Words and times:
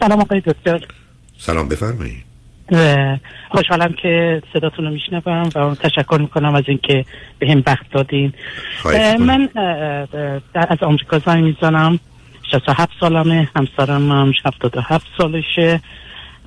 سلام 0.00 0.20
آقای 0.20 0.40
دکتر. 0.40 0.80
سلام 1.38 1.68
بفرمایید. 1.68 2.24
خوشحالم 3.50 3.94
که 4.02 4.42
صداتون 4.52 4.84
رو 4.84 4.90
میشنوم 4.90 5.50
و 5.54 5.74
تشکر 5.74 6.18
می‌کنم 6.20 6.54
از 6.54 6.64
اینکه 6.66 7.04
به 7.38 7.50
هم 7.50 7.62
وقت 7.66 7.90
دادین. 7.90 8.32
من 9.18 9.48
از 10.54 10.78
آمریکا 10.82 11.18
زنگ 11.18 11.44
می‌زنم. 11.44 11.98
67 12.52 12.90
سالمه 13.00 13.48
همسرم 13.56 14.12
هم 14.12 14.32
77 14.44 15.06
سالشه 15.18 15.80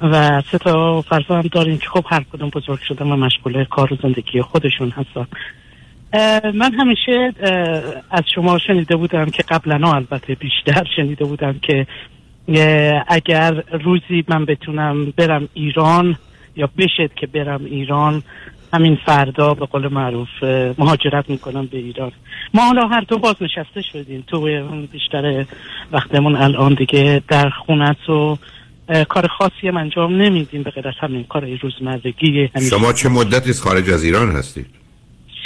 و 0.01 0.41
سه 0.51 0.57
تا 0.57 1.01
فرزند 1.01 1.49
داریم 1.49 1.77
که 1.77 1.89
خب 1.89 2.05
هر 2.09 2.23
کدوم 2.33 2.49
بزرگ 2.49 2.79
شدن 2.87 3.11
و 3.11 3.15
مشغول 3.15 3.63
کار 3.63 3.93
و 3.93 3.97
زندگی 4.03 4.41
خودشون 4.41 4.89
هستن. 4.89 5.27
من 6.53 6.73
همیشه 6.73 7.33
از 8.11 8.23
شما 8.35 8.59
شنیده 8.67 8.95
بودم 8.95 9.25
که 9.25 9.43
قبلا 9.43 9.93
البته 9.93 10.35
بیشتر 10.35 10.83
شنیده 10.95 11.25
بودم 11.25 11.59
که 11.61 11.87
اگر 13.07 13.63
روزی 13.83 14.23
من 14.27 14.45
بتونم 14.45 15.13
برم 15.17 15.49
ایران 15.53 16.15
یا 16.55 16.69
بشد 16.77 17.13
که 17.15 17.27
برم 17.27 17.65
ایران 17.65 18.23
همین 18.73 18.97
فردا 19.05 19.53
به 19.53 19.65
قول 19.65 19.87
معروف 19.87 20.43
مهاجرت 20.77 21.29
می‌کنم 21.29 21.65
به 21.65 21.77
ایران. 21.77 22.11
ما 22.53 22.61
حالا 22.61 22.87
هر 22.87 23.01
دو 23.01 23.17
باز 23.17 23.35
نشسته 23.41 23.81
شدیم. 23.81 24.23
تو 24.27 24.41
بیشتر 24.91 25.45
وقتمون 25.91 26.35
الان 26.35 26.73
دیگه 26.73 27.21
در 27.27 27.49
خونت 27.49 28.09
و 28.09 28.37
کار 29.09 29.27
خاصی 29.27 29.67
هم 29.67 29.77
انجام 29.77 30.21
نمیدیم. 30.21 30.63
به 30.63 30.71
غیر 30.71 30.87
از 30.87 30.93
همین 30.99 31.23
کار 31.23 31.45
روزمرگی 31.61 32.49
شما 32.69 32.93
چه 32.93 33.09
مدتی 33.09 33.53
خارج 33.53 33.89
از 33.89 34.03
ایران 34.03 34.31
هستید؟ 34.31 34.65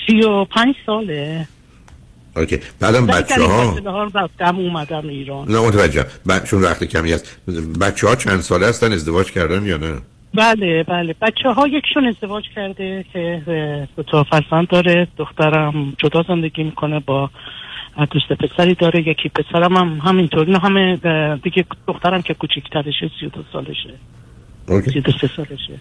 سی 0.08 0.22
و 0.22 0.46
پنج 0.46 0.76
ساله. 0.86 1.48
اوکی. 2.38 2.60
بعدم 2.80 3.08
بچه 3.08 3.42
ها 3.44 3.78
رفتم 4.16 4.56
اومدم 4.56 5.08
ایران. 5.08 5.52
نه 5.52 5.60
متوجه. 5.60 6.06
چون 6.46 6.62
وقت 6.62 6.84
کمی 6.84 7.12
هست. 7.12 7.38
بچه 7.82 8.08
ها 8.08 8.16
چند 8.16 8.42
ساله 8.42 8.68
هستن؟ 8.68 8.94
ازدواج 8.94 9.32
کردن 9.32 9.66
یا 9.66 9.78
نه؟ 9.78 9.94
بله 10.34 10.84
بله. 10.84 11.16
بچه 11.22 11.50
ها 11.50 11.68
یکشون 11.68 12.08
ازدواج 12.08 12.44
کرده 12.56 13.06
که 13.14 13.42
دو 13.96 14.04
تا 14.04 14.24
فرزند 14.24 14.68
داره. 14.68 15.08
دخترم 15.18 15.94
جدا 15.98 16.24
زندگی 16.28 16.64
می‌کنه 16.64 17.00
با 17.00 17.30
دوست 18.12 18.28
پسری 18.28 18.74
داره. 18.74 19.08
یکی 19.08 19.30
پسرم 19.30 19.78
هم 19.78 20.02
همینطور. 20.06 20.50
نه 20.50 20.60
همه 20.60 20.96
دیگه 21.44 21.66
دخترم 21.88 22.22
که 22.22 22.34
کوچیکترشه 22.34 23.12
سی 23.20 23.30
دو 23.30 23.44
سالشه. 23.54 23.94
سی 24.94 25.02
دو 25.02 25.12
سالشه. 25.12 25.74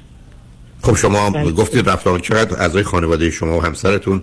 خب 0.82 0.94
شما 0.94 1.30
بله. 1.30 1.52
گفتید 1.52 1.88
رفتار 1.88 2.18
چقدر 2.18 2.62
اعضای 2.62 2.82
خانواده 2.82 3.30
شما 3.30 3.58
و 3.58 3.62
همسرتون 3.62 4.22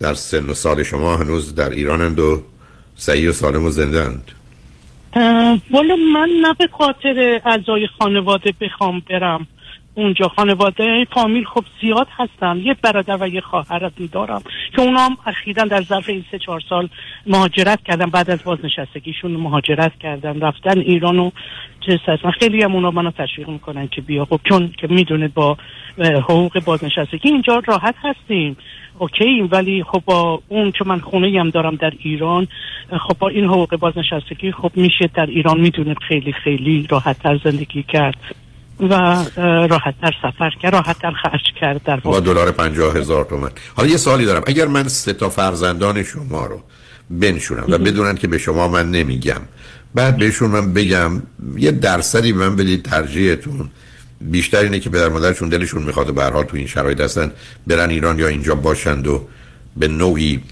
در 0.00 0.14
سن 0.14 0.46
و 0.46 0.54
سال 0.54 0.82
شما 0.82 1.16
هنوز 1.16 1.54
در 1.54 1.70
ایرانند 1.70 2.18
و 2.18 2.42
سعی 2.96 3.26
و 3.26 3.32
سالم 3.32 3.64
و 3.64 3.70
زنده 3.70 4.04
اند 4.04 4.32
والا 5.70 5.96
من 5.96 6.28
نه 6.42 6.54
به 6.58 6.68
خاطر 6.78 7.40
اعضای 7.44 7.86
خانواده 7.98 8.54
بخوام 8.60 9.02
برم. 9.10 9.46
اونجا 9.98 10.28
خانواده 10.28 11.06
فامیل 11.14 11.44
خب 11.44 11.64
زیاد 11.80 12.06
هستن. 12.16 12.56
یه 12.56 12.76
برادر 12.82 13.16
و 13.20 13.28
یه 13.28 13.40
خواهر 13.40 13.90
دارم 14.12 14.42
که 14.76 14.82
اونا 14.82 15.00
هم 15.00 15.16
اخیرا 15.26 15.64
در 15.64 15.82
ظرف 15.82 16.08
این 16.08 16.24
سه 16.30 16.38
چهار 16.38 16.60
سال 16.68 16.88
مهاجرت 17.26 17.82
کردن. 17.82 18.10
بعد 18.10 18.30
از 18.30 18.44
بازنشستگیشون 18.44 19.30
مهاجرت 19.30 19.98
کردن. 19.98 20.40
رفتن 20.40 20.78
ایران 20.78 21.18
و 21.18 21.30
چه 21.86 21.98
خیلی 22.40 22.62
هم 22.62 22.74
اونا 22.74 22.90
منو 22.90 23.10
تشویق 23.10 23.48
می‌کنن 23.48 23.88
که 23.88 24.00
بیا. 24.00 24.24
خب 24.24 24.40
چون 24.48 24.72
که 24.78 24.86
می‌دونه 24.86 25.28
با 25.28 25.56
حقوق 25.98 26.64
بازنشستگی 26.64 27.28
اینجا 27.28 27.62
راحت 27.66 27.94
هستیم. 28.02 28.56
اوکی. 28.98 29.40
ولی 29.40 29.82
خب 29.82 30.02
با 30.06 30.42
اون 30.48 30.72
چون 30.72 30.88
من 30.88 30.98
خونه 30.98 31.40
هم 31.40 31.50
دارم 31.50 31.76
در 31.76 31.92
ایران 31.98 32.48
خب 33.08 33.18
با 33.18 33.28
این 33.28 33.44
حقوق 33.44 33.76
بازنشستگی 33.76 34.52
خب 34.52 34.70
میشه 34.74 35.10
در 35.14 35.26
ایران 35.26 35.60
می‌دونه 35.60 35.94
خیلی 36.08 36.32
خیلی 36.32 36.86
راحت 36.90 37.18
تر 37.18 37.40
زندگی 37.44 37.82
کرد. 37.82 38.16
و 38.80 38.94
راحت 39.70 39.94
تر 40.00 40.14
سفر 40.22 40.50
کرد 40.62 40.72
راحت 40.72 40.98
تر 40.98 41.12
خرج 41.22 41.52
کرد 41.60 41.82
در 41.84 42.00
با 42.00 42.20
دلار 42.20 42.50
پنجاه 42.50 42.96
هزار 42.96 43.24
تومن. 43.24 43.50
حالا 43.76 43.88
یه 43.88 43.96
سوالی 43.96 44.24
دارم. 44.24 44.42
اگر 44.46 44.66
من 44.66 44.88
سه 44.88 45.12
تا 45.12 45.28
فرزندان 45.28 46.02
شما 46.02 46.46
رو 46.46 46.60
بنشونم 47.10 47.64
و 47.68 47.78
بدونن 47.78 48.14
که 48.14 48.26
به 48.28 48.38
شما 48.38 48.68
من 48.68 48.90
نمیگم 48.90 49.40
بعد 49.94 50.16
بهشون 50.16 50.50
من 50.50 50.72
بگم 50.72 51.22
یه 51.56 51.70
درصدی 51.70 52.32
من 52.32 52.56
بدید 52.56 52.82
ترجیحتون. 52.82 53.70
بیشتر 54.20 54.58
اینه 54.58 54.80
که 54.80 54.90
پدر 54.90 55.08
مادرشون 55.08 55.48
دلشون 55.48 55.82
می‌خواد 55.82 56.14
به 56.14 56.24
حال 56.24 56.44
تو 56.44 56.56
این 56.56 56.66
شرایط 56.66 57.00
هستن 57.00 57.30
برن 57.66 57.90
ایران 57.90 58.18
یا 58.18 58.26
اینجا 58.26 58.54
باشند 58.54 59.06
و 59.06 59.28
به 59.76 59.88
نوعی 59.88 60.42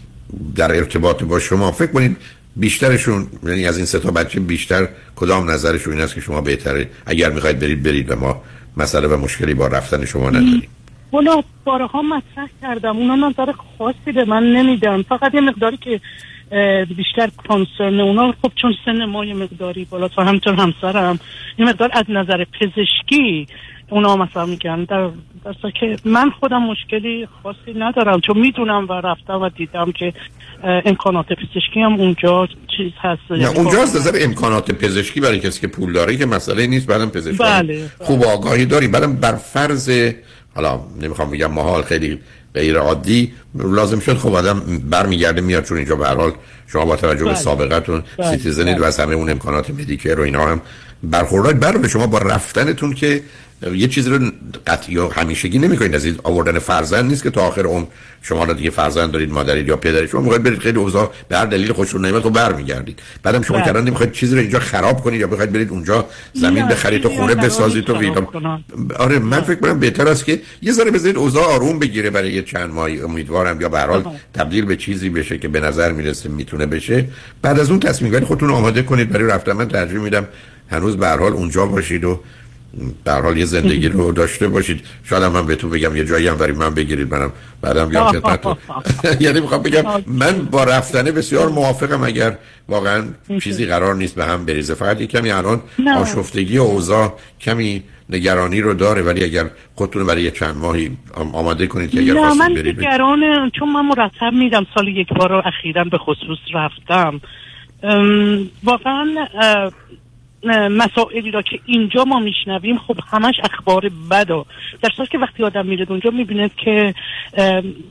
در 0.55 0.77
ارتباط 0.77 1.23
با 1.23 1.39
شما. 1.39 1.73
فکر 1.73 1.93
کنید 1.93 2.17
بیشترشون 2.57 3.27
یعنی 3.43 3.67
از 3.67 3.77
این 3.77 3.87
سه 3.87 3.99
تا 3.99 4.11
بچه 4.11 4.41
بیشتر 4.41 4.89
کدام 5.17 5.51
نظرشون 5.51 5.93
این 5.93 6.03
است 6.03 6.15
که 6.15 6.21
شما 6.21 6.41
بهتره؟ 6.41 6.91
اگر 7.07 7.31
می‌خواید 7.31 7.59
برید 7.59 7.83
برید 7.83 8.11
و 8.11 8.17
ما 8.17 8.43
مسئله 8.77 9.09
و 9.09 9.17
مشکلی 9.17 9.55
با 9.55 9.67
رفتن 9.67 10.05
شما 10.05 10.31
نداریم. 10.31 10.69
والا 11.13 11.43
بارها 11.65 12.03
مطرح 12.03 12.49
کردم. 12.63 12.97
اونا 12.97 13.29
نظر 13.29 13.53
خاصی 13.79 14.13
به 14.15 14.25
من 14.25 14.43
نمیدن. 14.43 15.03
فقط 15.03 15.35
یه 15.35 15.41
مقداری 15.41 15.77
که 15.77 16.01
بیشتر 16.97 17.31
کانسرن 17.49 18.01
اونا. 18.01 18.35
خب 18.43 18.53
چون 18.63 18.75
سن 18.85 19.05
ما 19.05 19.25
یه 19.25 19.35
مقداری 19.35 19.85
بالا 19.85 20.09
تا 20.09 20.25
همطور 20.25 20.55
همسرم. 20.55 21.19
یه 21.59 21.67
مقدار 21.67 21.91
از 21.93 22.05
نظر 22.09 22.45
پزشکی 22.61 23.47
اونا 23.91 24.17
مثلا 24.17 24.47
میگن. 24.47 24.85
در 24.85 25.11
درسته 25.45 25.73
که 25.81 25.97
من 26.05 26.31
خودم 26.31 26.63
مشکلی 26.63 27.29
خاصی 27.43 27.79
ندارم. 27.79 28.21
چون 28.21 28.39
می‌دونم 28.39 28.87
و 28.89 28.93
رفتم 28.93 29.43
و 29.43 29.49
دیدم 29.49 29.93
که 29.93 30.13
امکانات 30.63 31.27
پزشکی 31.33 31.81
هم 31.81 31.93
اونجا 31.93 32.49
چیز 32.77 32.93
هست. 33.01 33.21
نه 33.31 33.49
اونجا 33.49 33.83
از 33.83 33.97
نظر 33.97 34.19
امکانات 34.21 34.71
پزشکی 34.73 35.21
برای 35.21 35.41
کسی 35.41 35.61
که 35.61 35.67
پول 35.67 35.93
داره 35.93 36.17
که 36.17 36.27
مسئله 36.27 36.67
نیست. 36.67 36.87
بعدم 36.87 37.11
پزشکی. 37.11 37.37
بله. 37.37 37.91
خوب 37.99 38.25
آگاهی 38.25 38.67
داری. 38.67 38.89
بعدم 38.89 39.17
بر 39.17 39.33
فرض 39.33 40.13
حالا 40.57 40.81
نمی‌خوام 41.01 41.31
بگم 41.31 41.53
محال 41.53 41.83
خیلی 41.83 42.19
غیر 42.55 42.79
عادی 42.79 43.33
لازم 43.55 44.01
شد 44.01 44.17
خب 44.17 44.35
آدم 44.35 44.61
برمیگرده 44.91 45.41
میاد 45.41 45.65
چون 45.65 45.77
اینجا 45.77 45.97
به 45.97 46.02
هر 46.02 46.07
حال 46.07 46.33
شما 46.67 46.85
با 46.85 46.97
توجه 46.97 47.25
به 47.25 47.31
بله. 47.31 47.39
سابقتون 47.39 48.03
بله. 48.19 48.31
citizen 48.31 48.69
ید 48.69 48.81
و 48.81 48.85
از 48.85 49.01
همه 49.01 49.15
اون 49.15 49.31
امکانات 49.31 49.71
Medicare 49.71 50.21
و 50.21 50.23
اینا 50.23 50.47
هم 50.47 50.61
برخوردار 51.03 51.53
بر 51.53 51.89
شما 51.89 52.07
با 52.07 52.19
رفتنتون 52.19 52.95
که 52.95 53.23
یه 53.75 53.89
چیزی 53.89 54.11
رو 54.11 54.31
قطعی 54.67 54.95
یا 54.95 55.09
همیشگی 55.09 55.59
نمی‌کنید. 55.59 55.95
از 55.95 56.05
این 56.05 56.17
آوردن 56.23 56.59
فرزند 56.59 57.05
نیست 57.05 57.23
که 57.23 57.31
تا 57.31 57.41
آخر 57.41 57.67
عمر 57.67 57.87
شما 58.23 58.45
را 58.45 58.53
دیگه 58.53 58.71
فرزند 58.71 59.11
دارید 59.11 59.33
مادرید 59.33 59.69
یا 59.69 59.77
پدرید 59.77 60.11
شما 60.11 60.21
می‌خواید 60.21 60.43
برید 60.43 60.59
خیلی 60.59 60.79
اوضاع 60.79 61.13
به 61.29 61.39
هر 61.39 61.47
دلیل 61.47 61.73
خوشتون 61.73 62.05
نمیاد 62.05 62.23
تو 62.23 62.31
برمیگردید. 62.31 62.99
بعدم 63.23 63.43
شما 63.43 63.61
کردن 63.61 63.73
بله. 63.73 63.83
نمی‌خواید 63.83 64.13
چیزی 64.13 64.35
رو 64.35 64.41
اینجا 64.41 64.59
خراب 64.59 65.01
کنید 65.01 65.21
یا 65.21 65.27
بخواید 65.27 65.53
برید 65.53 65.71
اونجا 65.71 66.07
زمین 66.33 66.69
بخرید 66.69 67.07
و 67.07 67.09
خونه 67.09 67.35
بسازید 67.35 67.85
تو 67.85 67.99
ویلا 67.99 68.27
آره 68.99 69.19
من 69.19 69.41
فکر 69.41 69.61
کنم 69.61 69.81
بهتر 69.81 70.09
است 70.09 70.25
که 70.25 70.41
یه 70.63 70.73
ذره 70.73 70.91
بذارید 70.91 71.17
اوضاع 71.17 71.45
آروم 71.45 71.79
بگیره 71.79 72.11
برای 72.11 72.33
یه 72.33 72.43
چند 72.43 72.71
ماهی. 72.71 73.01
امیدوارم 73.01 73.61
یا 73.61 73.69
به 73.69 73.79
هر 73.79 73.87
حال 73.87 74.05
تبدیل 74.35 74.65
به 74.65 74.77
چیزی 74.77 75.09
بشه 75.09 75.39
که 75.39 75.49
به 75.49 75.61
نظر 75.61 75.93
می‌رسه 75.93 76.29
می‌تونه 76.29 76.67
بشه. 76.67 77.09
بعد 77.43 77.61
از 77.61 77.71
اون 77.71 77.81
تصمیم 77.81 78.13
گیری 78.13 78.25
خودتون 78.25 78.51
آماده 78.51 78.83
کنید. 78.83 79.11
برای 79.11 79.27
رفتن 79.27 79.53
من 79.53 79.69
ترجیح 79.69 79.99
میدم 79.99 80.29
هنوز 80.71 80.97
به 80.97 81.07
هر 81.07 81.17
حال 81.17 81.33
اونجا 81.33 81.67
باشید 81.67 82.05
و 82.05 82.21
در 83.05 83.21
حال 83.21 83.37
یه 83.37 83.45
زندگی 83.45 83.89
رو 83.89 84.13
داشته 84.13 84.49
باشید. 84.49 84.81
شاید 85.05 85.23
من 85.23 85.47
به 85.47 85.57
تو 85.57 85.69
بگم 85.69 85.97
یه 85.97 86.05
جایی 86.05 86.29
هم 86.29 86.37
برای 86.37 86.53
من 86.53 86.75
بگیرید 86.75 87.15
منم 87.15 87.33
بعدم 87.61 87.89
بیام 87.89 88.13
خدمتتون. 88.13 88.57
یعنی 89.21 89.41
می‌خوام 89.41 89.63
بگم 89.63 89.85
من 90.07 90.33
با 90.33 90.65
رفتنه 90.65 91.13
بسیار 91.13 91.49
موافقم 91.49 92.05
اگر 92.05 92.39
واقعا 92.69 93.05
چیزی 93.43 93.67
قرار 93.67 93.95
نیست 93.95 94.15
به 94.15 94.25
هم 94.25 94.45
بریزه. 94.45 94.75
فقط 94.75 95.01
یه 95.01 95.07
کمی 95.07 95.31
الان 95.31 95.61
آشفتگی 95.97 96.59
و 96.59 96.63
اوضاع 96.63 97.15
کمی 97.41 97.83
نگرانی 98.11 98.61
رو 98.61 98.75
داره 98.75 99.03
ولی 99.03 99.25
اگر 99.25 99.51
خودتون 99.75 100.07
برای 100.07 100.31
چند 100.31 100.57
ماهی 100.57 100.97
آماده 101.15 101.67
کنید 101.67 101.91
که 101.91 102.01
اگر 102.01 102.15
نه 102.15 102.35
من 102.35 102.53
نگران 102.53 103.51
چون 103.51 103.73
من 103.73 103.87
مرتب 103.87 104.33
میدم 104.33 104.67
سال 104.75 104.89
یک 104.89 105.09
بار 105.09 105.33
اخیرا 105.49 105.85
به 105.85 105.99
خصوص 105.99 106.39
رفتم. 106.55 107.21
واقعا 108.65 109.07
مسائلی 110.71 111.31
را 111.31 111.43
که 111.43 111.61
اینجا 111.67 112.05
ما 112.05 112.21
میشنویم 112.21 112.79
خب 112.79 112.97
همش 113.13 113.35
اخبار 113.45 113.91
بد 114.11 114.29
در 114.83 114.91
صورت 114.97 115.11
که 115.11 115.19
وقتی 115.19 115.45
آدم 115.45 115.67
میره 115.67 115.87
اونجا 115.91 116.11
می‌بینه 116.11 116.51
که 116.57 116.95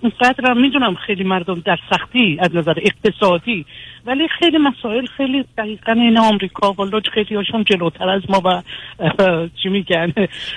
اونقدر 0.02 0.54
می‌دونم 0.54 0.96
خیلی 0.96 1.24
مردم 1.24 1.60
در 1.66 1.78
سختی 1.90 2.38
از 2.40 2.56
نظر 2.56 2.74
اقتصادی 2.78 3.66
ولی 4.06 4.28
خیلی 4.40 4.57
مسائل 4.57 5.06
خیلی 5.18 5.46
دقیقا 5.57 5.92
این 5.92 6.18
آمریکا 6.18 6.74
والا 6.74 7.02
خیلی 7.13 7.36
هاشون 7.36 7.63
جلوتر 7.63 8.10
از 8.10 8.22
ما 8.30 8.42
و 8.46 8.62
چی 9.63 9.69
میگن؟ 9.69 10.13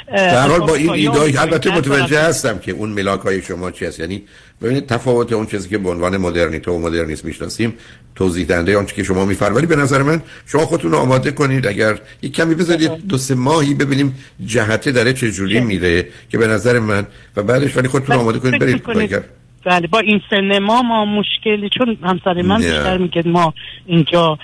در 0.09 0.49
حال 0.49 0.61
با 0.61 0.75
این 0.75 0.91
ایدای 0.91 1.37
البته 1.37 1.77
متوجه 1.77 2.21
هستم 2.21 2.59
که 2.59 2.73
اون 2.73 2.89
ملاک 2.89 3.21
های 3.21 3.43
شما 3.43 3.71
چی 3.71 3.85
هست. 3.85 4.01
یعنی 4.01 4.23
ببینید 4.63 4.87
تفاوت 4.87 5.33
اون 5.33 5.47
چیزی 5.47 5.69
که 5.69 5.79
به 5.79 5.91
عنوان 5.91 6.17
مدرنیته 6.17 6.71
و 6.71 6.79
مدرنیسم 6.79 7.29
می‌شناسیم 7.29 7.75
توضیح 8.15 8.47
دهنده 8.47 8.79
آنچه 8.79 8.95
که 8.95 9.03
شما 9.03 9.25
میفر 9.25 9.51
ولی 9.51 9.67
به 9.67 9.77
نظر 9.77 10.03
من 10.03 10.23
شما 10.47 10.67
خودتون 10.67 10.93
رو 10.93 10.99
آماده 10.99 11.31
کنید. 11.31 11.67
اگر 11.67 11.99
یک 12.23 12.33
کمی 12.33 12.55
بذارید 12.55 12.91
دو 13.09 13.19
سه 13.19 13.35
ماهی 13.35 13.75
ببینیم 13.75 14.15
جهته 14.47 14.93
داره 14.93 15.13
چه 15.13 15.31
جوری 15.31 15.61
میره 15.61 16.09
که 16.29 16.39
به 16.39 16.47
نظر 16.47 16.79
من 16.79 17.07
و 17.37 17.43
بعدش 17.43 17.77
ولی 17.77 17.89
خودتون 17.89 18.17
آماده 18.17 18.39
کنید. 18.39 18.61
برید 18.61 19.38
بله 19.65 19.87
با 19.87 19.99
این 19.99 20.21
سن 20.31 20.59
ما 20.59 20.83
ما 20.83 21.05
مشکلی 21.05 21.69
چون 21.79 21.97
همسر 22.03 22.43
من 22.43 22.57
بیشتر 22.57 22.99
میگه 22.99 23.23
ما 23.27 23.55
اینجا 23.87 24.39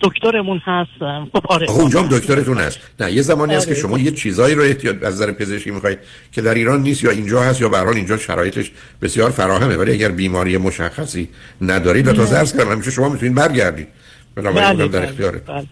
دکترمون 0.00 0.60
هست 0.64 0.90
خب 1.32 1.46
آره. 1.48 1.70
اونجا 1.70 2.02
دکترتون 2.02 2.58
هست. 2.58 2.80
نه 3.00 3.12
یه 3.12 3.22
زمانی 3.22 3.54
هست 3.54 3.66
که 3.66 3.72
آره. 3.72 3.82
شما 3.82 3.98
یه 3.98 4.10
چیزایی 4.10 4.54
رو 4.54 4.62
احتیاط 4.62 4.96
از 5.02 5.14
نظر 5.14 5.32
پزشکی 5.32 5.70
می‌خواید 5.70 5.98
که 6.32 6.42
در 6.42 6.54
ایران 6.54 6.82
نیست 6.82 7.04
یا 7.04 7.10
اینجا 7.10 7.42
هست 7.42 7.60
یا 7.60 7.68
به 7.68 7.88
اینجا 7.88 8.16
شرایطش 8.16 8.70
بسیار 9.02 9.30
فراهمه 9.30 9.76
ولی 9.76 9.92
اگر 9.92 10.08
بیماری 10.08 10.56
مشخصی 10.56 11.28
ندارید 11.60 12.08
و 12.08 12.12
تا 12.12 12.24
زرس 12.24 12.56
کردم 12.56 12.72
همیشه 12.72 12.90
شما 12.90 13.08
می‌تونید 13.08 13.34
برگردید. 13.34 13.88
بنابراین 14.34 14.72
بله، 14.72 14.88
در 14.88 15.06
بله، 15.06 15.30
بله. 15.30 15.66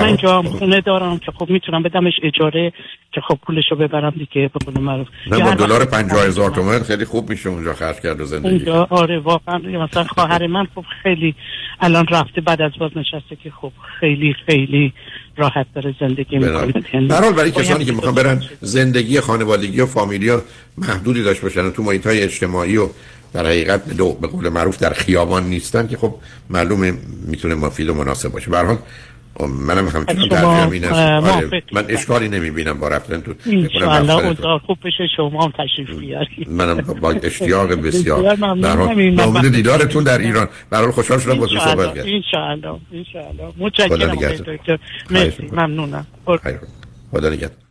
من 0.00 0.06
اینجا 0.06 0.42
خونه 0.42 0.80
دارم 0.80 1.18
که 1.18 1.32
خب 1.32 1.50
می‌تونم 1.50 1.82
بدمش 1.82 2.12
اجاره 2.22 2.72
که 3.12 3.20
خب 3.28 3.38
پولشو 3.46 3.76
ببرم 3.76 4.10
دیگه 4.10 4.50
به 4.54 4.58
قول 4.66 4.84
معروف. 4.84 5.06
نه 5.30 5.44
با 5.44 5.54
دلار 5.54 5.84
50000 5.84 6.50
تومان 6.50 6.82
خیلی 6.82 7.04
خوب 7.04 7.30
میشه 7.30 7.48
اونجا 7.48 7.74
خرج 7.74 8.00
کرد 8.00 8.20
و 8.20 8.24
زندگی 8.24 8.48
اونجا 8.48 8.86
آره 8.90 9.18
واقعا 9.18 9.58
مثلا 9.58 10.04
خواهر 10.04 10.46
من 10.46 10.66
خب 10.74 10.84
خیلی 11.02 11.34
الان 11.80 12.06
رفته 12.06 12.40
بعد 12.40 12.62
از 12.62 12.72
باز 12.80 12.90
نشسته 12.96 13.36
که 13.44 13.50
خب 13.50 13.72
خیلی 14.00 14.34
خیلی 14.46 14.92
راحت 15.36 15.66
داره 15.74 15.94
زندگی 16.00 16.38
می‌کنه. 16.38 17.06
در 17.08 17.32
برای 17.32 17.50
کسانی 17.50 17.84
که 17.84 17.92
می‌خوان 17.92 18.14
برن 18.14 18.42
زندگی 18.60 19.20
خانوادگی 19.20 19.80
و 19.80 19.86
فامیلی 19.86 20.30
محدودی 20.78 21.22
داشته 21.22 21.42
باشن 21.42 21.70
تو 21.70 21.82
محیط 21.82 22.06
های 22.06 22.22
اجتماعی 22.22 22.76
و 22.76 22.88
در 23.32 23.46
حقیقت 23.46 23.84
به, 23.84 23.94
به 24.20 24.28
قول 24.28 24.48
معروف 24.48 24.78
در 24.78 24.92
خیابان 24.92 25.44
نیستن 25.44 25.86
که 25.86 25.96
خب 25.96 26.14
معلومه 26.50 26.92
می‌تونه 27.26 27.54
مفید 27.54 27.88
و 27.88 27.94
مناسب 27.94 28.32
باشه. 28.32 28.50
به 28.50 28.56
خب، 28.56 28.78
منم 29.40 29.88
همچنان 29.88 30.28
ترجیح 30.28 30.72
این 30.72 30.84
آره 30.84 31.62
من 31.72 31.84
اشکالی 31.88 32.28
نمی‌بینم 32.28 32.80
با 32.80 32.88
رفتن 32.88 33.20
تو. 33.20 33.34
انشاءالله 33.46 34.58
خوب 34.66 34.78
بشه 34.84 35.06
شما 35.16 35.44
هم 35.44 35.52
تشریف 35.58 35.98
بیارید. 35.98 36.50
منم 36.50 36.76
با 36.76 37.10
اشتیاق 37.10 37.72
بسیار. 37.86 38.36
ممنون 38.36 39.50
دیدارتون 39.50 40.04
در 40.04 40.18
ایران. 40.18 40.48
برحال 40.70 40.90
خوشحال 40.90 41.18
شدم 41.18 41.38
با 41.38 41.46
تو 41.46 41.58
صحبت 41.58 41.94
کردم. 41.94 42.10
انشاءالله 42.14 42.80
انشاءالله. 42.92 43.52
متشکرم 43.58 44.14
دکتر. 44.14 44.78
مرسی 45.10 45.48
ممنونم. 45.52 46.06
خدا 47.10 47.28
نگهدار. 47.28 47.63